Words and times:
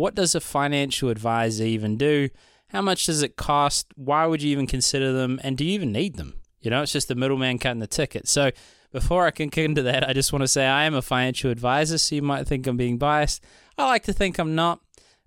What 0.00 0.14
does 0.14 0.34
a 0.34 0.40
financial 0.40 1.10
advisor 1.10 1.64
even 1.64 1.98
do? 1.98 2.30
How 2.68 2.80
much 2.80 3.04
does 3.04 3.22
it 3.22 3.36
cost? 3.36 3.88
Why 3.96 4.24
would 4.24 4.40
you 4.40 4.50
even 4.50 4.66
consider 4.66 5.12
them? 5.12 5.38
And 5.44 5.58
do 5.58 5.64
you 5.66 5.72
even 5.72 5.92
need 5.92 6.16
them? 6.16 6.40
You 6.62 6.70
know, 6.70 6.80
it's 6.80 6.92
just 6.92 7.08
the 7.08 7.14
middleman 7.14 7.58
cutting 7.58 7.80
the 7.80 7.86
ticket. 7.86 8.26
So 8.26 8.50
before 8.92 9.26
I 9.26 9.30
can 9.30 9.50
get 9.50 9.66
into 9.66 9.82
that, 9.82 10.08
I 10.08 10.14
just 10.14 10.32
want 10.32 10.42
to 10.42 10.48
say 10.48 10.66
I 10.66 10.84
am 10.84 10.94
a 10.94 11.02
financial 11.02 11.50
advisor, 11.50 11.98
so 11.98 12.14
you 12.14 12.22
might 12.22 12.46
think 12.46 12.66
I'm 12.66 12.78
being 12.78 12.96
biased. 12.96 13.44
I 13.76 13.84
like 13.88 14.04
to 14.04 14.14
think 14.14 14.38
I'm 14.38 14.54
not, 14.54 14.80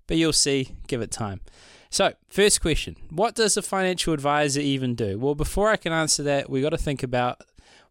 but 0.08 0.16
you'll 0.16 0.32
see. 0.32 0.74
Give 0.88 1.00
it 1.00 1.12
time. 1.12 1.40
So, 1.88 2.14
first 2.28 2.60
question 2.60 2.96
What 3.10 3.36
does 3.36 3.56
a 3.56 3.62
financial 3.62 4.12
advisor 4.12 4.60
even 4.60 4.96
do? 4.96 5.20
Well, 5.20 5.36
before 5.36 5.70
I 5.70 5.76
can 5.76 5.92
answer 5.92 6.24
that, 6.24 6.50
we 6.50 6.62
got 6.62 6.70
to 6.70 6.78
think 6.78 7.04
about 7.04 7.40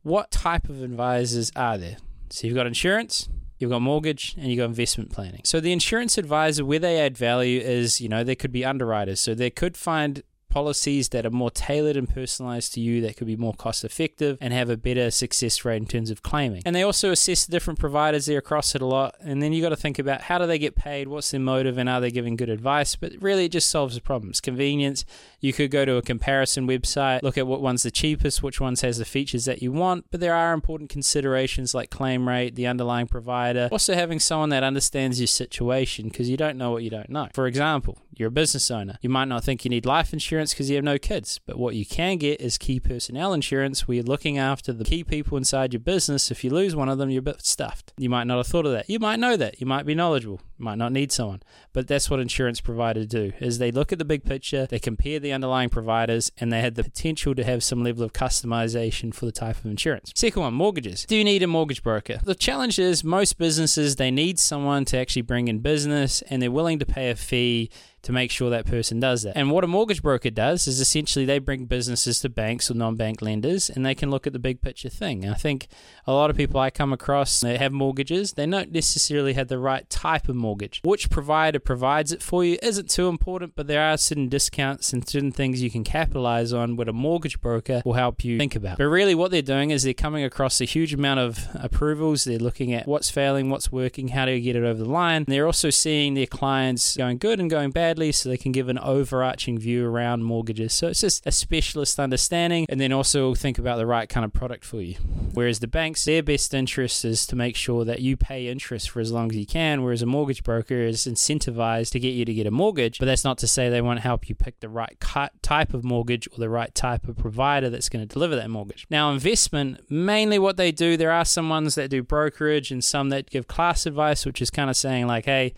what 0.02 0.32
type 0.32 0.68
of 0.68 0.84
advisors 0.84 1.50
are 1.56 1.78
there. 1.78 1.96
So, 2.30 2.46
you've 2.46 2.58
got 2.58 2.68
insurance, 2.68 3.30
you've 3.64 3.71
got 3.71 3.82
mortgage, 3.82 4.36
and 4.38 4.48
you've 4.48 4.59
got 4.59 4.66
investment 4.66 5.11
planning. 5.11 5.41
So, 5.43 5.59
the 5.59 5.71
insurance 5.71 6.18
advisor, 6.18 6.63
where 6.63 6.80
they 6.80 7.00
add 7.00 7.18
value 7.18 7.59
is, 7.59 8.00
you 8.00 8.09
know, 8.09 8.23
they 8.23 8.36
could 8.36 8.52
be 8.52 8.63
underwriters. 8.63 9.20
So, 9.20 9.34
they 9.34 9.49
could 9.49 9.76
find 9.76 10.21
policies 10.53 11.09
that 11.09 11.25
are 11.25 11.31
more 11.31 11.49
tailored 11.49 11.98
and 11.98 12.07
personalized 12.07 12.75
to 12.75 12.80
you 12.80 13.02
that 13.02 13.17
could 13.17 13.25
be 13.25 13.35
more 13.35 13.55
cost 13.55 13.84
effective 13.84 14.38
and 14.39 14.53
have 14.53 14.70
a 14.70 14.77
better 14.77 15.09
success 15.09 15.66
rate 15.66 15.77
in 15.77 15.88
terms 15.88 16.12
of 16.12 16.21
claiming. 16.21 16.62
And 16.63 16.76
they 16.76 16.84
also 16.84 17.09
assess 17.09 17.48
the 17.48 17.52
different 17.52 17.79
providers 17.79 18.27
there 18.27 18.38
across 18.38 18.76
it 18.76 18.81
a 18.84 18.85
lot. 18.85 19.16
And 19.20 19.41
then 19.41 19.52
you 19.52 19.63
got 19.63 19.70
to 19.70 19.76
think 19.76 19.98
about 19.98 20.21
how 20.21 20.38
do 20.38 20.45
they 20.45 20.59
get 20.59 20.76
paid, 20.76 21.07
what's 21.07 21.31
their 21.31 21.39
motive, 21.39 21.79
and 21.79 21.89
are 21.89 21.99
they 21.99 22.12
giving 22.12 22.35
good 22.35 22.49
advice? 22.49 22.95
But 22.95 23.13
really, 23.20 23.45
it 23.45 23.52
just 23.52 23.71
solves 23.71 23.95
the 23.95 24.02
problem. 24.02 24.29
It's 24.29 24.41
convenience. 24.41 25.05
You 25.39 25.53
could 25.53 25.71
go 25.71 25.85
to 25.85 25.95
a 25.95 26.03
comparison 26.03 26.67
website, 26.67 27.23
look 27.23 27.40
at 27.40 27.48
what 27.48 27.62
one's 27.62 27.81
the 27.81 27.90
cheapest, 27.90 28.43
which 28.43 28.62
ones 28.62 28.81
has 28.81 28.99
the 28.99 29.05
features 29.05 29.45
that 29.45 29.63
you 29.63 29.71
want. 29.71 30.05
But 30.12 30.20
there 30.20 30.35
are 30.35 30.54
important 30.54 30.91
considerations 30.91 31.73
like 31.73 31.90
claim 31.90 32.27
rate, 32.29 32.54
the 32.54 32.67
underlying 32.67 33.07
provider, 33.07 33.70
also 33.71 33.95
having 33.95 34.20
someone 34.20 34.49
that 34.49 34.63
understands 34.63 35.20
your 35.20 35.27
situation 35.27 36.09
because 36.09 36.29
you 36.29 36.38
don't 36.38 36.59
know 36.59 36.70
what 36.70 36.84
you 36.84 36.91
don't 36.91 37.09
know. 37.09 37.29
For 37.34 37.48
example, 37.48 37.98
you're 38.15 38.27
a 38.27 38.31
business 38.31 38.70
owner. 38.70 38.99
You 39.01 39.09
might 39.09 39.27
not 39.27 39.43
think 39.43 39.65
you 39.65 39.70
need 39.70 39.88
life 39.88 40.13
insurance 40.13 40.43
because 40.52 40.70
you 40.70 40.76
have 40.76 40.84
no 40.84 40.98
kids, 40.98 41.40
but 41.46 41.58
what 41.58 41.76
you 41.76 41.86
can 41.86 42.18
get 42.18 42.41
is 42.41 42.58
key 42.58 42.80
personnel 42.80 43.34
insurance 43.34 43.88
where 43.88 43.96
you're 43.96 44.04
looking 44.04 44.38
after 44.38 44.74
the 44.74 44.84
key 44.84 45.04
people 45.04 45.38
inside 45.38 45.74
your 45.74 45.80
business. 45.80 46.32
If 46.32 46.44
you 46.44 46.50
lose 46.50 46.76
one 46.76 46.90
of 46.90 46.98
them, 46.98 47.10
you're 47.10 47.20
a 47.20 47.24
bit 47.24 47.46
stuffed. 47.46 47.94
You 47.98 48.10
might 48.10 48.26
not 48.26 48.38
have 48.38 48.48
thought 48.48 48.66
of 48.66 48.72
that. 48.74 48.90
You 48.90 49.00
might 49.00 49.20
know 49.20 49.38
that. 49.38 49.62
You 49.62 49.68
might 49.68 49.85
be 49.85 49.96
knowledgeable. 49.96 50.41
You 50.58 50.66
might 50.66 50.77
not 50.77 50.91
need 50.91 51.12
someone. 51.12 51.44
But 51.72 51.88
that's 51.88 52.10
what 52.10 52.20
insurance 52.20 52.62
providers 52.62 53.08
do 53.08 53.34
is 53.40 53.58
they 53.58 53.72
look 53.72 53.91
at 53.91 54.00
the 54.00 54.05
big 54.05 54.24
picture, 54.24 54.66
they 54.66 54.80
compare 54.80 55.20
the 55.20 55.32
underlying 55.32 55.70
providers, 55.70 56.32
and 56.38 56.52
they 56.52 56.62
have 56.62 56.76
the 56.76 56.84
potential 56.84 57.35
to 57.35 57.44
have 57.44 57.63
some 57.63 57.84
level 57.84 58.04
of 58.04 58.13
customization 58.13 59.13
for 59.13 59.26
the 59.26 59.32
type 59.32 59.57
of 59.57 59.66
insurance. 59.66 60.12
Second 60.16 60.41
one, 60.41 60.54
mortgages. 60.54 61.05
Do 61.05 61.16
you 61.16 61.24
need 61.24 61.44
a 61.44 61.48
mortgage 61.48 61.84
broker? 61.84 62.20
The 62.24 62.35
challenge 62.35 62.80
is 62.80 63.04
most 63.04 63.38
businesses 63.38 63.96
they 63.96 64.12
need 64.12 64.40
someone 64.40 64.85
to 64.85 64.97
actually 64.97 65.22
bring 65.24 65.47
in 65.47 65.59
business 65.59 66.22
and 66.24 66.41
they're 66.41 66.52
willing 66.52 66.80
to 66.80 66.85
pay 66.85 67.09
a 67.09 67.16
fee 67.16 67.69
to 68.03 68.12
make 68.12 68.31
sure 68.31 68.50
that 68.50 68.66
person 68.66 69.00
does 69.00 69.23
that. 69.23 69.35
And 69.35 69.50
what 69.50 69.63
a 69.63 69.68
mortgage 69.68 70.01
broker 70.01 70.29
does 70.29 70.68
is 70.68 70.79
essentially 70.79 71.25
they 71.25 71.40
bring 71.40 71.66
businesses 71.66 72.19
to 72.19 72.29
banks 72.29 72.69
or 72.69 72.75
non 72.75 72.95
bank 72.95 73.22
lenders 73.22 73.69
and 73.69 73.85
they 73.85 73.95
can 73.95 74.12
look 74.12 74.28
at 74.28 74.34
the 74.34 74.40
big 74.40 74.62
picture 74.62 74.90
thing. 74.90 75.23
And 75.23 75.34
I 75.34 75.38
think 75.38 75.68
a 76.06 76.13
lot 76.13 76.29
of 76.29 76.35
people 76.35 76.59
I 76.59 76.69
come 76.69 76.94
across 76.94 77.40
they 77.40 77.57
have 77.57 77.72
mortgages, 77.72 78.34
they 78.34 78.45
don't 78.45 78.72
necessarily 78.72 79.34
have 79.34 79.47
the 79.47 79.57
right 79.57 79.90
type 79.90 80.28
of 80.28 80.35
mortgage. 80.35 80.81
Which 80.84 81.09
provider 81.09 81.59
provides 81.59 82.12
it 82.12 82.22
for 82.22 82.44
you 82.44 82.57
isn't 82.62 82.90
too 82.90 83.07
important, 83.07 83.56
but 83.56 83.68
there 83.68 83.81
are 83.81 83.97
certain 83.97 84.28
discounts 84.28 84.91
and 84.91 85.07
certain 85.07 85.31
things 85.31 85.62
you 85.62 85.72
can 85.72 85.84
capitalize 85.84 86.51
on 86.51 86.75
what 86.75 86.90
a 86.90 86.94
mortgage 86.94 87.40
broker 87.40 87.81
will 87.85 87.94
help 87.94 88.23
you 88.23 88.38
think 88.38 88.56
about. 88.56 88.78
But 88.78 88.85
really, 88.85 89.16
what 89.16 89.31
they're 89.31 89.41
doing 89.41 89.72
is 89.72 89.84
they're 89.84 89.94
coming 89.94 90.25
across 90.25 90.59
a 90.59 90.66
huge 90.66 90.94
amount 90.94 91.22
of 91.22 91.47
approvals. 91.56 92.25
They're 92.25 92.38
looking 92.38 92.73
at 92.73 92.85
what's 92.85 93.09
failing, 93.09 93.50
what's 93.50 93.72
working, 93.72 94.09
how 94.09 94.25
do 94.25 94.34
you 94.34 94.41
get 94.41 94.56
it 94.56 94.66
over 94.66 94.84
the 94.84 94.90
line. 94.90 95.23
They're 95.28 95.45
also 95.45 95.69
seeing 95.69 96.13
their 96.13 96.28
clients 96.28 96.97
going 96.97 97.17
good 97.17 97.40
and 97.40 97.50
going 97.50 97.72
bad 97.72 97.93
badly 97.94 98.12
so 98.12 98.28
they 98.28 98.38
can 98.38 98.52
give 98.52 98.69
an 98.69 98.80
overarching 98.80 99.59
view 99.59 99.86
around 99.86 100.24
mortgages. 100.24 100.74
So 100.74 100.88
it's 100.88 101.02
just 101.02 101.28
a 101.28 101.31
specialist 101.31 102.00
understanding 102.00 102.66
and 102.68 102.81
then 102.81 102.91
also 102.91 103.35
think 103.35 103.59
about 103.59 103.78
the 103.78 103.85
right 103.85 104.09
kind 104.09 104.25
of 104.25 104.34
product 104.34 104.66
for 104.66 104.81
you. 104.81 104.95
Whereas 105.34 105.59
the 105.59 105.67
banks, 105.67 106.03
their 106.06 106.23
best 106.23 106.56
interest 106.56 107.06
is 107.06 107.28
to 107.28 107.35
make 107.35 107.56
sure 107.56 107.85
that 107.85 108.00
you 108.00 108.17
pay 108.17 108.47
interest 108.47 108.90
for 108.90 109.00
as 109.00 109.12
long 109.12 109.29
as 109.29 109.38
you 109.38 109.45
can, 109.45 109.84
whereas 109.84 110.01
a 110.01 110.07
mortgage 110.07 110.41
broker 110.44 110.73
is 110.73 111.06
incentivized 111.06 111.91
to 111.91 112.00
get 112.00 112.16
you 112.16 112.25
to 112.25 112.34
get 112.34 112.47
a 112.47 112.51
mortgage. 112.51 112.97
But 112.97 113.06
that's 113.06 113.23
not 113.23 113.38
to 113.40 113.47
say 113.47 113.69
they 113.69 113.81
won't 113.81 114.00
help 114.00 114.28
you 114.28 114.34
pick 114.34 114.59
the 114.59 114.69
right 114.69 115.00
type 115.44 115.75
of 115.75 115.84
mortgage 115.84 116.28
or 116.31 116.40
the 116.40 116.50
right 116.50 116.73
type 116.73 117.07
of 117.07 117.16
provider 117.16 117.69
that's 117.69 117.90
going 117.90 118.07
to 118.07 118.12
deliver 118.12 118.35
that 118.35 118.50
mortgage. 118.50 118.88
Now, 118.90 119.12
investment, 119.12 119.91
mainly 119.91 120.40
what 120.40 120.57
they 120.57 120.72
do, 120.72 120.97
there 120.97 121.12
are 121.12 121.25
some 121.25 121.47
ones 121.47 121.75
that 121.75 121.91
do 121.91 122.01
brokerage 122.01 122.72
and 122.72 122.84
some 122.84 123.09
that 123.09 123.29
give 123.29 123.47
class 123.47 123.85
advice, 123.85 124.25
which 124.25 124.41
is 124.41 124.50
kind 124.50 124.72
of 124.72 124.75
saying, 124.75 125.06
like, 125.06 125.25
hey, 125.25 125.53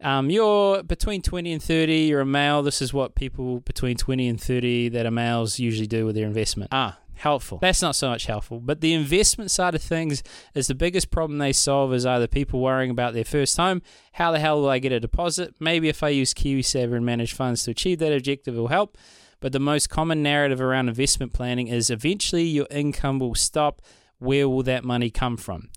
um, 0.00 0.30
you're 0.30 0.82
between 0.82 1.22
20 1.22 1.52
and 1.52 1.62
30, 1.62 1.94
you're 1.94 2.20
a 2.20 2.26
male. 2.26 2.62
This 2.62 2.82
is 2.82 2.92
what 2.92 3.14
people 3.14 3.60
between 3.60 3.96
20 3.96 4.28
and 4.28 4.40
30 4.40 4.90
that 4.90 5.06
are 5.06 5.10
males 5.10 5.58
usually 5.58 5.86
do 5.86 6.04
with 6.04 6.14
their 6.14 6.26
investment. 6.26 6.70
Ah, 6.72 6.98
helpful. 7.14 7.58
That's 7.58 7.80
not 7.80 7.96
so 7.96 8.10
much 8.10 8.26
helpful. 8.26 8.60
But 8.60 8.80
the 8.80 8.92
investment 8.92 9.50
side 9.50 9.74
of 9.74 9.82
things 9.82 10.22
is 10.54 10.66
the 10.66 10.74
biggest 10.74 11.10
problem 11.10 11.38
they 11.38 11.52
solve 11.52 11.94
is 11.94 12.04
either 12.04 12.26
people 12.26 12.60
worrying 12.60 12.90
about 12.90 13.14
their 13.14 13.24
first 13.24 13.56
home, 13.56 13.82
how 14.12 14.32
the 14.32 14.40
hell 14.40 14.60
will 14.60 14.68
I 14.68 14.78
get 14.78 14.92
a 14.92 15.00
deposit? 15.00 15.54
Maybe 15.60 15.88
if 15.88 16.02
I 16.02 16.10
use 16.10 16.34
KiwiSaver 16.34 16.94
and 16.94 17.06
manage 17.06 17.32
funds 17.32 17.64
to 17.64 17.70
achieve 17.70 17.98
that 18.00 18.12
objective 18.12 18.54
will 18.54 18.68
help. 18.68 18.98
But 19.40 19.52
the 19.52 19.60
most 19.60 19.90
common 19.90 20.22
narrative 20.22 20.60
around 20.60 20.88
investment 20.88 21.32
planning 21.32 21.68
is 21.68 21.90
eventually 21.90 22.44
your 22.44 22.66
income 22.70 23.18
will 23.18 23.34
stop. 23.34 23.82
Where 24.18 24.48
will 24.48 24.62
that 24.62 24.84
money 24.84 25.10
come 25.10 25.36
from? 25.36 25.68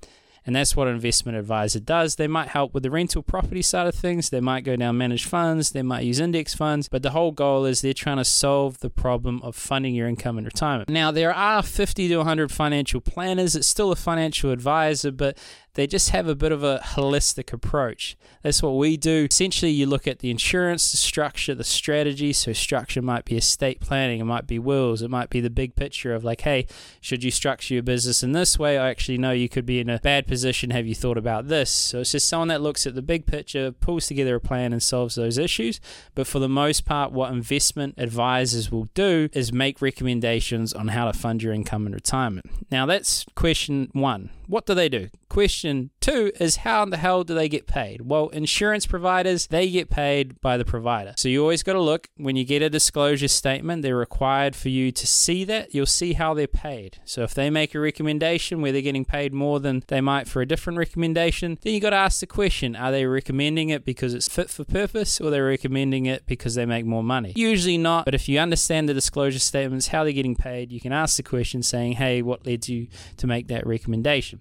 And 0.47 0.55
that's 0.55 0.75
what 0.75 0.87
an 0.87 0.95
investment 0.95 1.37
advisor 1.37 1.81
does. 1.81 2.15
They 2.15 2.27
might 2.27 2.47
help 2.47 2.73
with 2.73 2.83
the 2.83 2.89
rental 2.89 3.21
property 3.21 3.61
side 3.61 3.85
of 3.85 3.93
things. 3.93 4.29
They 4.29 4.39
might 4.39 4.63
go 4.63 4.77
down 4.77 4.97
managed 4.97 5.25
funds. 5.25 5.71
They 5.71 5.83
might 5.83 6.05
use 6.05 6.21
index 6.21 6.55
funds. 6.55 6.87
But 6.87 7.03
the 7.03 7.11
whole 7.11 7.31
goal 7.31 7.65
is 7.65 7.81
they're 7.81 7.93
trying 7.93 8.17
to 8.17 8.25
solve 8.25 8.79
the 8.79 8.89
problem 8.89 9.41
of 9.43 9.55
funding 9.57 9.93
your 9.93 10.07
income 10.07 10.37
in 10.37 10.45
retirement. 10.45 10.89
Now, 10.89 11.11
there 11.11 11.33
are 11.33 11.61
50 11.61 12.07
to 12.07 12.17
100 12.17 12.49
financial 12.49 13.01
planners. 13.01 13.57
It's 13.57 13.67
still 13.67 13.91
a 13.91 13.97
financial 13.97 14.51
advisor, 14.51 15.11
but 15.11 15.37
they 15.77 15.85
just 15.85 16.09
have 16.09 16.27
a 16.27 16.33
bit 16.33 16.51
of 16.51 16.63
a 16.63 16.79
holistic 16.83 17.53
approach. 17.53 18.17
That's 18.41 18.63
what 18.63 18.71
we 18.71 18.97
do. 18.97 19.27
Essentially, 19.29 19.71
you 19.71 19.85
look 19.85 20.07
at 20.07 20.19
the 20.19 20.31
insurance, 20.31 20.89
the 20.89 20.97
structure, 20.97 21.53
the 21.53 21.63
strategy. 21.63 22.33
So, 22.33 22.51
structure 22.51 22.99
might 22.99 23.25
be 23.25 23.37
estate 23.37 23.79
planning, 23.79 24.19
it 24.19 24.23
might 24.23 24.47
be 24.47 24.57
wills, 24.57 25.03
it 25.03 25.11
might 25.11 25.29
be 25.29 25.39
the 25.39 25.51
big 25.51 25.75
picture 25.75 26.15
of 26.15 26.23
like, 26.23 26.41
hey, 26.41 26.65
should 26.99 27.23
you 27.23 27.29
structure 27.29 27.75
your 27.75 27.83
business 27.83 28.23
in 28.23 28.31
this 28.31 28.57
way? 28.57 28.79
I 28.79 28.89
actually 28.89 29.19
know 29.19 29.31
you 29.31 29.47
could 29.47 29.67
be 29.67 29.79
in 29.79 29.87
a 29.87 29.99
bad 29.99 30.25
position. 30.25 30.71
Have 30.71 30.87
you 30.87 30.95
thought 30.95 31.17
about 31.17 31.47
this? 31.47 31.69
So, 31.69 31.99
it's 31.99 32.11
just 32.11 32.27
someone 32.27 32.47
that 32.47 32.61
looks 32.61 32.87
at 32.87 32.95
the 32.95 33.03
big 33.03 33.27
picture, 33.27 33.71
pulls 33.71 34.07
together 34.07 34.35
a 34.35 34.41
plan, 34.41 34.73
and 34.73 34.81
solves 34.81 35.13
those 35.13 35.37
issues. 35.37 35.79
But 36.15 36.25
for 36.25 36.39
the 36.39 36.49
most 36.49 36.85
part, 36.85 37.11
what 37.11 37.31
investment 37.31 37.93
advisors 37.99 38.71
will 38.71 38.89
do 38.95 39.29
is 39.31 39.53
make 39.53 39.79
recommendations 39.79 40.73
on 40.73 40.87
how 40.87 41.05
to 41.05 41.13
fund 41.13 41.43
your 41.43 41.53
income 41.53 41.85
in 41.85 41.93
retirement. 41.93 42.47
Now, 42.71 42.87
that's 42.87 43.25
question 43.35 43.91
one. 43.93 44.31
What 44.47 44.65
do 44.65 44.73
they 44.73 44.89
do? 44.89 45.09
Question 45.37 45.91
two 45.99 46.31
is 46.39 46.55
how 46.55 46.81
in 46.81 46.89
the 46.89 46.97
hell 46.97 47.23
do 47.23 47.35
they 47.35 47.47
get 47.47 47.67
paid? 47.67 48.01
Well, 48.01 48.29
insurance 48.29 48.87
providers, 48.87 49.45
they 49.45 49.69
get 49.69 49.87
paid 49.87 50.41
by 50.41 50.57
the 50.57 50.65
provider. 50.65 51.13
So 51.15 51.29
you 51.29 51.43
always 51.43 51.61
got 51.61 51.73
to 51.73 51.79
look 51.79 52.07
when 52.17 52.35
you 52.35 52.43
get 52.43 52.63
a 52.63 52.71
disclosure 52.71 53.27
statement, 53.27 53.83
they're 53.83 53.95
required 53.95 54.55
for 54.55 54.69
you 54.69 54.91
to 54.91 55.05
see 55.05 55.43
that. 55.43 55.75
You'll 55.75 55.85
see 55.85 56.13
how 56.13 56.33
they're 56.33 56.47
paid. 56.47 56.97
So 57.05 57.21
if 57.21 57.35
they 57.35 57.51
make 57.51 57.75
a 57.75 57.79
recommendation 57.79 58.63
where 58.63 58.71
they're 58.71 58.81
getting 58.81 59.05
paid 59.05 59.31
more 59.31 59.59
than 59.59 59.83
they 59.89 60.01
might 60.01 60.27
for 60.27 60.41
a 60.41 60.45
different 60.47 60.79
recommendation, 60.79 61.59
then 61.61 61.75
you 61.75 61.79
got 61.81 61.91
to 61.91 61.97
ask 61.97 62.19
the 62.19 62.25
question 62.25 62.75
are 62.75 62.91
they 62.91 63.05
recommending 63.05 63.69
it 63.69 63.85
because 63.85 64.15
it's 64.15 64.27
fit 64.27 64.49
for 64.49 64.63
purpose 64.63 65.21
or 65.21 65.29
they're 65.29 65.45
recommending 65.45 66.07
it 66.07 66.25
because 66.25 66.55
they 66.55 66.65
make 66.65 66.87
more 66.87 67.03
money? 67.03 67.33
Usually 67.35 67.77
not, 67.77 68.05
but 68.05 68.15
if 68.15 68.27
you 68.27 68.39
understand 68.39 68.89
the 68.89 68.93
disclosure 68.95 69.37
statements, 69.37 69.89
how 69.89 70.03
they're 70.03 70.13
getting 70.13 70.35
paid, 70.35 70.71
you 70.71 70.81
can 70.81 70.93
ask 70.93 71.15
the 71.15 71.21
question 71.21 71.61
saying, 71.61 71.91
hey, 71.91 72.23
what 72.23 72.43
led 72.43 72.67
you 72.67 72.87
to 73.17 73.27
make 73.27 73.49
that 73.49 73.67
recommendation? 73.67 74.39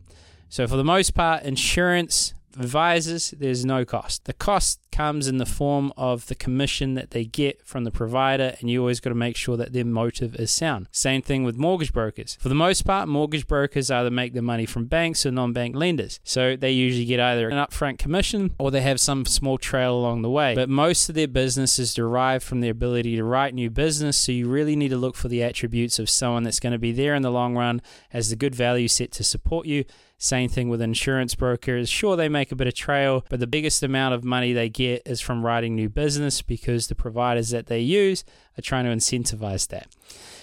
So, 0.48 0.66
for 0.66 0.76
the 0.76 0.84
most 0.84 1.14
part, 1.14 1.42
insurance 1.42 2.34
advisors, 2.58 3.32
there's 3.38 3.64
no 3.64 3.84
cost. 3.84 4.24
The 4.24 4.32
cost 4.32 4.80
comes 4.90 5.28
in 5.28 5.36
the 5.36 5.46
form 5.46 5.92
of 5.96 6.26
the 6.26 6.34
commission 6.34 6.94
that 6.94 7.10
they 7.10 7.24
get 7.24 7.66
from 7.66 7.84
the 7.84 7.90
provider, 7.90 8.56
and 8.60 8.70
you 8.70 8.80
always 8.80 9.00
got 9.00 9.10
to 9.10 9.16
make 9.16 9.36
sure 9.36 9.56
that 9.56 9.72
their 9.72 9.84
motive 9.84 10.34
is 10.36 10.50
sound. 10.50 10.88
Same 10.90 11.20
thing 11.22 11.44
with 11.44 11.56
mortgage 11.56 11.92
brokers. 11.92 12.36
For 12.40 12.48
the 12.48 12.54
most 12.54 12.82
part, 12.82 13.08
mortgage 13.08 13.46
brokers 13.46 13.90
either 13.90 14.10
make 14.10 14.32
their 14.32 14.42
money 14.42 14.66
from 14.66 14.86
banks 14.86 15.26
or 15.26 15.30
non 15.30 15.52
bank 15.52 15.76
lenders. 15.76 16.18
So 16.24 16.56
they 16.56 16.70
usually 16.70 17.04
get 17.04 17.20
either 17.20 17.48
an 17.48 17.58
upfront 17.58 17.98
commission 17.98 18.54
or 18.58 18.70
they 18.70 18.80
have 18.80 19.00
some 19.00 19.26
small 19.26 19.58
trail 19.58 19.94
along 19.94 20.22
the 20.22 20.30
way. 20.30 20.54
But 20.54 20.68
most 20.68 21.08
of 21.08 21.14
their 21.14 21.28
business 21.28 21.78
is 21.78 21.92
derived 21.92 22.44
from 22.44 22.60
their 22.60 22.72
ability 22.72 23.16
to 23.16 23.24
write 23.24 23.54
new 23.54 23.70
business. 23.70 24.16
So 24.16 24.32
you 24.32 24.48
really 24.48 24.76
need 24.76 24.88
to 24.88 24.96
look 24.96 25.16
for 25.16 25.28
the 25.28 25.42
attributes 25.42 25.98
of 25.98 26.08
someone 26.08 26.44
that's 26.44 26.60
going 26.60 26.72
to 26.72 26.78
be 26.78 26.92
there 26.92 27.14
in 27.14 27.22
the 27.22 27.30
long 27.30 27.54
run, 27.54 27.82
has 28.10 28.30
the 28.30 28.36
good 28.36 28.54
value 28.54 28.88
set 28.88 29.12
to 29.12 29.24
support 29.24 29.66
you 29.66 29.84
same 30.18 30.48
thing 30.48 30.68
with 30.68 30.80
insurance 30.80 31.34
brokers. 31.34 31.88
Sure, 31.88 32.16
they 32.16 32.28
make 32.28 32.50
a 32.50 32.56
bit 32.56 32.66
of 32.66 32.74
trail, 32.74 33.24
but 33.28 33.38
the 33.38 33.46
biggest 33.46 33.82
amount 33.82 34.14
of 34.14 34.24
money 34.24 34.52
they 34.52 34.68
get 34.68 35.02
is 35.04 35.20
from 35.20 35.44
writing 35.44 35.74
new 35.74 35.90
business 35.90 36.40
because 36.40 36.86
the 36.86 36.94
providers 36.94 37.50
that 37.50 37.66
they 37.66 37.80
use 37.80 38.24
are 38.56 38.62
trying 38.62 38.84
to 38.84 38.90
incentivize 38.90 39.68
that. 39.68 39.88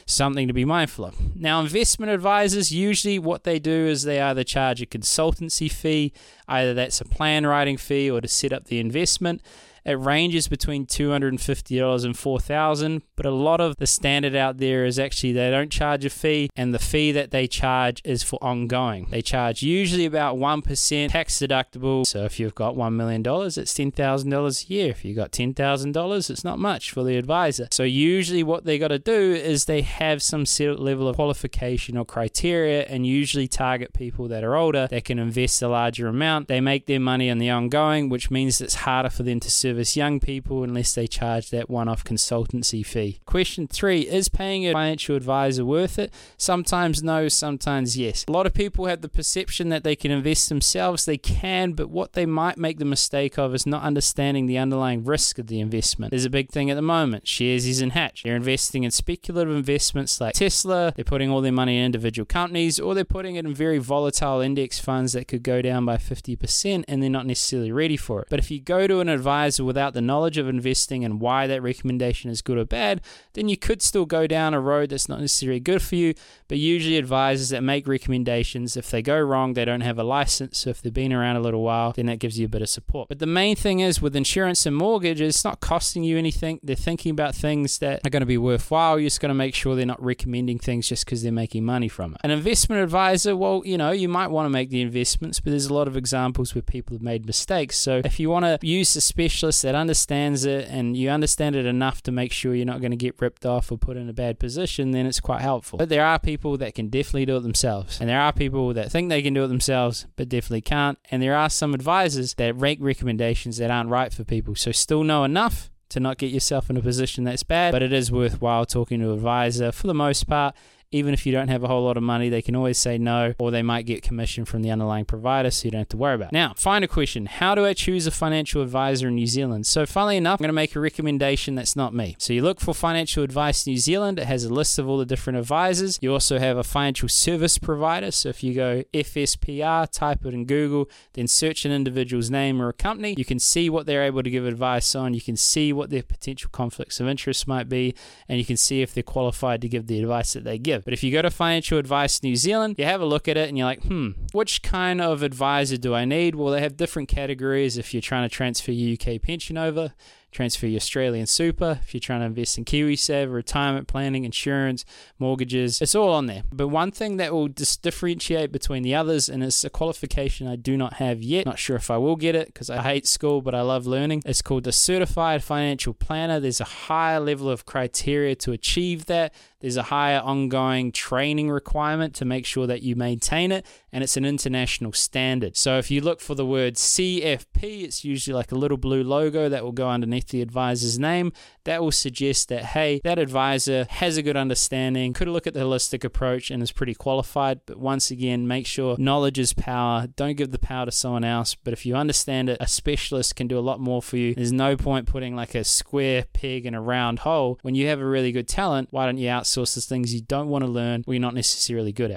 Something 0.06 0.48
to 0.48 0.54
be 0.54 0.66
mindful 0.66 1.06
of. 1.06 1.36
Now, 1.36 1.60
investment 1.60 2.12
advisors 2.12 2.72
usually 2.72 3.18
what 3.18 3.46
they 3.46 3.58
do 3.58 3.88
is 3.88 4.04
they 4.04 4.22
either 4.22 4.44
charge 4.44 4.82
a 4.82 4.86
consultancy 4.86 5.72
fee, 5.72 6.14
either 6.48 6.74
that's 6.74 7.02
a 7.02 7.06
plan 7.06 7.48
writing 7.48 7.78
fee 7.78 8.12
or 8.12 8.22
to 8.22 8.28
set 8.28 8.54
up 8.54 8.66
the 8.66 8.80
investment 8.80 9.42
It 9.86 10.00
ranges 10.00 10.48
between 10.48 10.86
$250 10.86 12.06
and 12.06 12.16
$4,000, 12.16 13.02
but 13.16 13.26
a 13.26 13.32
lot 13.32 13.60
of 13.60 13.76
the 13.78 13.88
standard 13.88 14.36
out 14.36 14.58
there 14.58 14.86
is 14.86 14.98
actually 14.98 15.34
they 15.34 15.52
don't 15.52 15.72
charge 15.72 16.06
a 16.06 16.10
fee, 16.10 16.50
and 16.56 16.74
the 16.74 16.80
fee 16.80 17.12
that 17.12 17.32
they 17.32 17.48
charge 17.48 18.02
is 18.06 18.24
for 18.24 18.42
ongoing. 18.42 19.08
They 19.10 19.22
charge 19.22 19.62
usually 19.62 20.06
about 20.06 20.38
1% 20.38 21.10
tax 21.10 21.40
deductible. 21.40 22.06
So 22.06 22.24
if 22.24 22.40
you've 22.40 22.56
got 22.56 22.76
$1 22.76 22.94
million, 22.94 23.22
it's 23.22 23.74
$10,000 23.74 24.70
a 24.70 24.74
year. 24.74 24.90
If 24.90 25.04
you've 25.04 25.18
got 25.18 25.32
$10,000, 25.32 26.30
it's 26.30 26.44
not 26.44 26.60
much 26.60 26.92
for 26.92 27.04
the 27.04 27.18
advisor. 27.18 27.68
So 27.72 27.84
usually 27.84 28.44
what 28.44 28.66
they 28.66 28.78
got 28.78 28.90
to 28.90 29.00
do 29.00 29.34
is 29.34 29.66
they 29.66 29.82
have 29.82 30.22
some 30.24 30.46
level 30.60 31.08
of 31.08 31.16
qualification 31.16 31.98
or 31.98 32.06
criteria 32.06 32.84
and 32.84 33.06
usually 33.06 33.48
target 33.48 33.94
people 33.94 34.28
that 34.30 34.44
are 34.44 34.56
older 34.56 34.88
that 34.90 35.06
can 35.06 35.20
invest 35.20 35.62
a 35.62 35.68
larger 35.68 36.08
amount. 36.08 36.48
They 36.48 36.62
make 36.62 36.86
their 36.86 37.00
money 37.00 37.30
on 37.30 37.38
the 37.38 37.50
ongoing, 37.50 38.10
which 38.10 38.32
means 38.32 38.62
it's 38.62 38.76
harder 38.76 39.10
for 39.10 39.24
them 39.24 39.40
to 39.42 39.52
service 39.74 39.98
young 39.98 40.20
people 40.20 40.64
unless 40.64 40.94
they 40.94 41.08
charge 41.08 41.50
that 41.50 41.68
one 41.68 41.88
off 41.88 42.04
consultancy 42.04 42.86
fee. 42.86 43.20
Question 43.26 43.68
three 43.68 44.02
Is 44.02 44.30
paying 44.30 44.68
a 44.68 44.74
financial 44.74 45.16
advisor 45.16 45.66
worth 45.66 45.98
it? 45.98 46.14
Sometimes 46.38 47.02
no, 47.02 47.28
sometimes 47.28 47.98
yes. 47.98 48.24
A 48.28 48.32
lot 48.32 48.46
of 48.46 48.54
people 48.54 48.86
have 48.86 49.02
the 49.02 49.10
perception 49.10 49.70
that 49.70 49.84
they 49.84 49.96
can 49.96 50.12
invest 50.12 50.50
themselves. 50.50 51.06
They 51.06 51.18
can, 51.18 51.74
but 51.74 51.90
what 51.90 52.14
they 52.14 52.28
might 52.28 52.60
make 52.60 52.78
the 52.78 52.86
mistake 52.86 53.40
of 53.40 53.56
is 53.56 53.66
not 53.66 53.82
understanding 53.82 54.46
the 54.46 54.60
underlying 54.60 55.04
risk 55.04 55.40
of 55.40 55.48
the 55.48 55.60
investment. 55.60 56.12
There's 56.12 56.26
a 56.26 56.30
big 56.30 56.52
thing 56.52 56.70
at 56.70 56.76
the 56.76 56.84
moment 56.84 57.24
Sharesies 57.24 57.82
and 57.82 57.94
Hatch. 57.94 58.22
They're 58.22 58.36
investing 58.36 58.84
in 58.84 58.92
speculative 58.92 59.56
investments 59.56 60.22
like 60.22 60.36
Tesla, 60.36 60.94
they're 60.96 61.04
putting 61.04 61.32
all 61.32 61.42
their 61.42 61.52
money 61.52 61.80
in 61.80 61.86
individual 61.86 62.28
companies, 62.28 62.80
or 62.80 62.94
they're 62.94 63.04
putting 63.06 63.38
it 63.38 63.46
in 63.46 63.56
very 63.56 63.80
volatile 63.80 64.40
index 64.40 64.78
funds 64.78 65.14
that 65.14 65.28
could 65.28 65.42
go 65.42 65.64
down 65.64 65.84
by 65.84 65.98
50% 65.98 66.84
and 66.88 67.02
they're 67.02 67.10
not 67.10 67.26
necessarily 67.26 67.72
ready 67.72 67.98
for 67.98 68.22
it. 68.22 68.28
But 68.30 68.38
if 68.38 68.52
you 68.52 68.60
go 68.60 68.86
to 68.86 69.00
an 69.00 69.10
advisor 69.10 69.63
without 69.64 69.94
the 69.94 70.02
knowledge 70.02 70.38
of 70.38 70.48
investing 70.48 71.04
and 71.04 71.20
why 71.20 71.48
that 71.48 71.62
recommendation 71.62 72.30
is 72.30 72.42
good 72.42 72.58
or 72.58 72.66
bad, 72.66 73.02
then 73.34 73.50
you 73.50 73.58
could 73.58 73.82
still 73.82 74.06
go 74.06 74.28
down 74.28 74.54
a 74.54 74.60
road 74.60 74.90
that's 74.90 75.10
not 75.10 75.20
necessarily 75.20 75.60
good 75.60 75.82
for 75.82 75.96
you. 75.96 76.14
But 76.48 76.58
usually, 76.58 76.98
advisors 76.98 77.50
that 77.50 77.64
make 77.64 77.88
recommendations, 77.88 78.78
if 78.78 78.90
they 78.92 79.02
go 79.02 79.20
wrong, 79.20 79.54
they 79.54 79.66
don't 79.66 79.82
have 79.82 79.98
a 79.98 80.04
license. 80.04 80.60
So 80.60 80.70
if 80.70 80.82
they've 80.82 80.94
been 80.94 81.14
around 81.14 81.36
a 81.36 81.42
little 81.42 81.62
while, 81.62 81.94
then 81.94 82.06
that 82.08 82.20
gives 82.20 82.40
you 82.40 82.46
a 82.46 82.50
bit 82.50 82.62
of 82.62 82.70
support. 82.70 83.10
But 83.10 83.20
the 83.20 83.26
main 83.26 83.56
thing 83.56 83.80
is 83.80 84.02
with 84.02 84.16
insurance 84.16 84.66
and 84.66 84.76
mortgage, 84.76 85.22
it's 85.22 85.44
not 85.44 85.60
costing 85.60 86.04
you 86.04 86.18
anything. 86.18 86.60
They're 86.64 86.76
thinking 86.76 87.12
about 87.12 87.36
things 87.36 87.80
that 87.80 88.02
are 88.06 88.10
going 88.10 88.22
to 88.22 88.28
be 88.28 88.38
worthwhile. 88.38 89.00
You're 89.00 89.08
just 89.08 89.22
going 89.22 89.30
to 89.30 89.36
make 89.36 89.56
sure 89.56 89.76
they're 89.76 89.86
not 89.86 90.04
recommending 90.04 90.60
things 90.60 90.88
just 90.88 91.06
because 91.06 91.24
they're 91.24 91.32
making 91.32 91.66
money 91.66 91.88
from 91.88 92.14
it. 92.14 92.22
An 92.24 92.32
investment 92.32 92.82
advisor, 92.82 93.36
well, 93.36 93.62
you 93.66 93.78
know, 93.78 93.92
you 93.92 94.10
might 94.10 94.28
want 94.28 94.46
to 94.46 94.50
make 94.50 94.70
the 94.70 94.82
investments, 94.82 95.40
but 95.40 95.52
there's 95.52 95.68
a 95.68 95.74
lot 95.74 95.88
of 95.88 95.98
examples 95.98 96.54
where 96.54 96.62
people 96.62 96.96
have 96.96 97.02
made 97.02 97.26
mistakes. 97.26 97.78
So 97.78 98.02
if 98.04 98.20
you 98.20 98.30
want 98.30 98.46
to 98.46 98.60
use 98.66 98.96
a 98.96 99.02
specialist 99.02 99.53
that 99.62 99.76
understands 99.76 100.46
it 100.46 100.68
and 100.70 100.98
you 100.98 101.10
understand 101.10 101.56
it 101.56 101.66
enough 101.66 102.02
to 102.04 102.12
make 102.12 102.32
sure 102.32 102.56
you're 102.56 102.66
not 102.66 102.82
going 102.82 102.92
to 102.92 102.98
get 102.98 103.22
ripped 103.22 103.46
off 103.46 103.72
or 103.72 103.78
put 103.78 103.96
in 103.96 104.10
a 104.10 104.14
bad 104.14 104.40
position, 104.40 104.92
then 104.92 105.06
it's 105.06 105.20
quite 105.20 105.42
helpful. 105.42 105.78
But 105.78 105.90
there 105.90 106.06
are 106.06 106.20
people 106.20 106.58
that 106.58 106.76
can 106.76 106.90
definitely 106.90 107.26
do 107.26 107.38
it 107.38 107.42
themselves, 107.42 108.00
and 108.00 108.10
there 108.10 108.20
are 108.20 108.34
people 108.34 108.74
that 108.74 108.92
think 108.92 109.10
they 109.10 109.22
can 109.22 109.34
do 109.34 109.44
it 109.44 109.48
themselves 109.48 110.06
but 110.16 110.30
definitely 110.30 110.62
can't. 110.62 110.98
And 111.12 111.22
there 111.22 111.36
are 111.36 111.50
some 111.50 111.74
advisors 111.74 112.34
that 112.36 112.58
make 112.58 112.80
recommendations 112.82 113.58
that 113.58 113.72
aren't 113.72 113.90
right 113.90 114.12
for 114.12 114.24
people. 114.24 114.56
So 114.56 114.72
still 114.72 115.04
know 115.04 115.24
enough 115.24 115.70
to 115.90 116.00
not 116.00 116.18
get 116.18 116.32
yourself 116.32 116.70
in 116.70 116.78
a 116.78 116.82
position 116.82 117.24
that's 117.24 117.44
bad, 117.44 117.72
but 117.72 117.84
it 117.84 117.94
is 117.94 118.12
worthwhile 118.12 118.66
talking 118.66 119.00
to 119.00 119.08
an 119.08 119.14
advisor 119.14 119.72
for 119.72 119.88
the 119.88 119.94
most 119.94 120.28
part 120.28 120.56
even 120.94 121.14
if 121.14 121.26
you 121.26 121.32
don't 121.32 121.48
have 121.48 121.64
a 121.64 121.68
whole 121.68 121.84
lot 121.84 121.98
of 121.98 122.04
money, 122.04 122.30
they 122.30 122.42
can 122.42 122.56
always 122.56 122.78
say 122.78 122.98
no, 122.98 123.34
or 123.40 123.52
they 123.52 123.64
might 123.64 123.86
get 123.86 124.04
commission 124.04 124.46
from 124.46 124.62
the 124.62 124.70
underlying 124.70 125.06
provider, 125.06 125.50
so 125.52 125.66
you 125.66 125.72
don't 125.72 125.80
have 125.80 125.90
to 125.90 125.98
worry 125.98 126.16
about 126.16 126.28
it. 126.28 126.34
Now, 126.34 126.54
final 126.56 126.88
question 126.88 127.26
How 127.26 127.56
do 127.56 127.66
I 127.66 127.74
choose 127.74 128.08
a 128.08 128.12
financial 128.12 128.62
advisor 128.62 129.08
in 129.08 129.16
New 129.16 129.28
Zealand? 129.28 129.66
So, 129.66 129.86
funnily 129.86 130.18
enough, 130.18 130.40
I'm 130.40 130.44
going 130.44 130.50
to 130.50 130.54
make 130.54 130.76
a 130.76 130.80
recommendation 130.80 131.56
that's 131.56 131.76
not 131.76 131.94
me. 131.94 132.16
So, 132.20 132.32
you 132.32 132.44
look 132.44 132.60
for 132.60 132.74
financial 132.74 133.24
advice 133.24 133.66
New 133.66 133.78
Zealand, 133.78 134.20
it 134.20 134.26
has 134.26 134.44
a 134.44 134.54
list 134.54 134.78
of 134.78 134.88
all 134.88 134.98
the 134.98 135.06
different 135.06 135.40
advisors. 135.40 135.98
You 136.02 136.14
also 136.14 136.38
have 136.38 136.58
a 136.58 136.64
financial 136.64 137.10
service 137.10 137.58
provider. 137.58 138.12
So, 138.12 138.30
if 138.30 138.44
you 138.44 138.54
go 138.54 138.84
FSPR, 138.94 139.90
type 139.92 140.26
it 140.26 140.34
in 140.34 140.46
Google, 140.46 140.90
then 141.14 141.28
search 141.28 141.66
an 141.66 141.72
individual's 141.72 142.30
name 142.30 142.62
or 142.62 142.70
a 142.70 142.74
company, 142.74 143.16
you 143.18 143.26
can 143.26 143.40
see 143.40 143.70
what 143.70 143.86
they're 143.86 144.04
able 144.04 144.22
to 144.22 144.30
give 144.30 144.46
advice 144.46 144.94
on. 144.96 145.14
You 145.14 145.22
can 145.22 145.38
see 145.38 145.74
what 145.74 145.90
their 145.90 146.04
potential 146.04 146.50
conflicts 146.52 147.00
of 147.00 147.08
interest 147.08 147.48
might 147.48 147.68
be, 147.70 147.96
and 148.28 148.38
you 148.38 148.46
can 148.46 148.58
see 148.58 148.82
if 148.82 148.94
they're 148.94 149.04
qualified 149.04 149.62
to 149.62 149.70
give 149.70 149.88
the 149.88 150.00
advice 150.00 150.34
that 150.34 150.44
they 150.44 150.58
give. 150.58 150.83
But 150.84 150.94
if 150.94 151.04
you 151.04 151.12
go 151.12 151.22
to 151.22 151.30
Financial 151.30 151.78
Advice 151.78 152.22
New 152.24 152.36
Zealand, 152.36 152.76
you 152.78 152.86
have 152.86 153.02
a 153.02 153.06
look 153.06 153.28
at 153.28 153.38
it 153.38 153.50
and 153.50 153.58
you're 153.58 153.66
like, 153.68 153.84
hmm, 153.84 154.10
which 154.32 154.62
kind 154.62 155.02
of 155.02 155.24
advisor 155.24 155.78
do 155.78 155.94
I 155.94 156.06
need? 156.06 156.36
Well, 156.36 156.52
they 156.52 156.62
have 156.62 156.78
different 156.78 157.10
categories 157.10 157.78
if 157.78 157.94
you're 157.94 158.02
trying 158.02 158.28
to 158.28 158.34
transfer 158.34 158.72
your 158.72 158.94
UK 158.94 159.22
pension 159.22 159.58
over 159.58 159.94
transfer 160.34 160.68
your 160.68 160.78
Australian 160.78 161.26
super, 161.26 161.80
if 161.82 161.94
you're 161.94 162.02
trying 162.02 162.22
to 162.22 162.26
invest 162.26 162.58
in 162.58 162.66
KiwiSaver, 162.66 163.34
retirement 163.34 163.88
planning, 163.88 164.24
insurance, 164.26 164.86
mortgages, 165.20 165.82
it's 165.82 165.96
all 165.96 166.10
on 166.14 166.26
there. 166.26 166.44
But 166.52 166.68
one 166.68 166.92
thing 166.92 167.18
that 167.18 167.34
will 167.34 167.48
just 167.48 167.82
differentiate 167.82 168.52
between 168.52 168.84
the 168.84 168.96
others, 168.96 169.30
and 169.30 169.44
it's 169.44 169.64
a 169.64 169.70
qualification 169.70 170.48
I 170.48 170.56
do 170.56 170.78
not 170.78 170.94
have 170.96 171.22
yet, 171.22 171.46
not 171.46 171.60
sure 171.60 171.76
if 171.76 171.90
I 171.92 171.98
will 171.98 172.16
get 172.16 172.36
it 172.36 172.48
because 172.48 172.70
I 172.70 172.82
hate 172.82 173.08
school, 173.08 173.42
but 173.42 173.56
I 173.56 173.62
love 173.62 173.86
learning. 173.86 174.24
It's 174.26 174.42
called 174.42 174.64
the 174.64 174.72
Certified 174.72 175.44
Financial 175.44 175.94
Planner. 175.94 176.40
There's 176.40 176.62
a 176.62 176.66
higher 176.66 177.20
level 177.20 177.50
of 177.50 177.66
criteria 177.66 178.36
to 178.36 178.52
achieve 178.52 179.06
that. 179.08 179.34
There's 179.60 179.78
a 179.78 179.84
higher 179.84 180.20
ongoing 180.20 180.92
training 180.92 181.50
requirement 181.50 182.14
to 182.16 182.26
make 182.26 182.46
sure 182.46 182.68
that 182.68 182.82
you 182.82 182.98
maintain 182.98 183.50
it, 183.52 183.66
and 183.94 184.04
it's 184.04 184.18
an 184.18 184.26
international 184.26 184.92
standard. 184.92 185.56
So 185.56 185.78
if 185.78 185.90
you 185.90 186.02
look 186.02 186.20
for 186.20 186.36
the 186.36 186.46
word 186.46 186.76
CFP, 186.76 187.84
it's 187.84 188.04
usually 188.04 188.36
like 188.36 188.52
a 188.52 188.56
little 188.56 188.76
blue 188.76 189.04
logo 189.04 189.48
that 189.48 189.64
will 189.64 189.72
go 189.72 189.90
underneath 189.90 190.23
underneath 190.24 190.32
the 190.32 190.42
advisor's 190.42 191.00
name, 191.00 191.32
that 191.66 191.82
will 191.82 191.92
suggest 191.92 192.50
that, 192.50 192.66
hey, 192.66 193.00
that 193.04 193.20
advisor 193.20 193.86
has 193.90 194.18
a 194.18 194.22
good 194.22 194.38
understanding, 194.38 195.14
could 195.14 195.28
look 195.28 195.48
at 195.48 195.54
the 195.54 195.62
holistic 195.62 196.04
approach 196.04 196.52
and 196.52 196.62
is 196.62 196.72
pretty 196.72 196.94
qualified. 196.94 197.62
But 197.66 197.78
once 197.78 198.12
again, 198.12 198.48
make 198.48 198.68
sure 198.68 198.96
knowledge 198.98 199.40
is 199.40 199.54
power. 199.54 200.08
Don't 200.08 200.36
give 200.36 200.52
the 200.52 200.60
power 200.60 200.86
to 200.86 200.92
someone 200.92 201.24
else. 201.24 201.56
But 201.56 201.74
if 201.74 201.86
you 201.86 201.96
understand 201.96 202.50
it, 202.50 202.58
a 202.60 202.68
specialist 202.68 203.36
can 203.36 203.48
do 203.48 203.58
a 203.58 203.62
lot 203.62 203.80
more 203.80 204.02
for 204.02 204.18
you. 204.18 204.36
There's 204.36 204.52
no 204.52 204.76
point 204.76 205.08
putting 205.08 205.36
like 205.36 205.56
a 205.56 205.64
square 205.64 206.26
peg 206.34 206.66
in 206.66 206.74
a 206.74 206.82
round 206.82 207.20
hole. 207.20 207.60
When 207.62 207.76
you 207.76 207.88
have 207.88 208.00
a 208.00 208.06
really 208.06 208.32
good 208.32 208.48
talent, 208.48 208.90
why 208.92 209.06
don't 209.06 209.18
you 209.18 209.30
outsource 209.30 209.76
the 209.76 209.82
things 209.82 210.14
you 210.14 210.22
don't 210.22 210.50
want 210.50 210.66
to 210.66 210.72
learn 210.72 211.04
or 211.08 211.14
you're 211.14 211.22
not 211.22 211.34
necessarily 211.34 211.92
good 211.92 212.06
at? 212.06 212.12